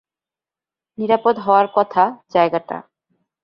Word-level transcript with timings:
নিরাপদ 0.97 1.35
হওয়ার 1.39 1.67
কথা 1.75 2.03
জায়গাটা। 2.33 2.77